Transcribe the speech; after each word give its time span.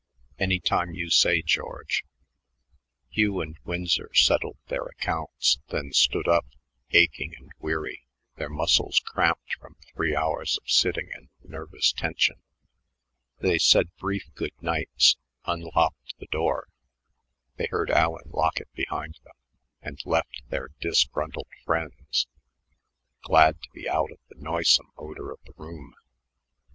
"Any 0.39 0.59
time 0.59 0.93
you 0.95 1.11
say, 1.11 1.43
George." 1.43 2.05
Hugh 3.11 3.39
and 3.39 3.59
Winsor 3.65 4.09
settled 4.15 4.57
their 4.65 4.85
accounts, 4.87 5.59
then 5.67 5.93
stood 5.93 6.27
up, 6.27 6.47
aching 6.89 7.35
and 7.37 7.51
weary, 7.59 8.07
their 8.35 8.49
muscles 8.49 8.99
cramped 9.05 9.53
from 9.59 9.75
three 9.93 10.15
hours 10.15 10.57
of 10.57 10.67
sitting 10.67 11.09
and 11.13 11.29
nervous 11.43 11.91
tension. 11.93 12.41
They 13.41 13.59
said 13.59 13.95
brief 13.99 14.23
good 14.33 14.59
nights, 14.59 15.17
unlocked 15.45 16.17
the 16.17 16.25
door 16.31 16.67
they 17.57 17.67
heard 17.67 17.91
Allen 17.91 18.31
lock 18.31 18.59
it 18.59 18.73
behind 18.73 19.19
them 19.23 19.35
and 19.83 19.99
left 20.03 20.41
their 20.49 20.69
disgruntled 20.79 21.45
friends, 21.63 22.25
glad 23.21 23.61
to 23.61 23.69
be 23.69 23.87
out 23.87 24.09
of 24.11 24.17
the 24.29 24.41
noisome 24.41 24.89
odor 24.97 25.31
of 25.31 25.43
the 25.45 25.53
room. 25.57 25.93